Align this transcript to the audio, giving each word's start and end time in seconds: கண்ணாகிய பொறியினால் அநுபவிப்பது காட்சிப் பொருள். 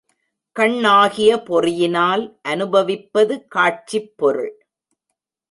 கண்ணாகிய 0.55 1.31
பொறியினால் 1.43 2.23
அநுபவிப்பது 2.47 3.47
காட்சிப் 3.47 4.13
பொருள். 4.17 4.51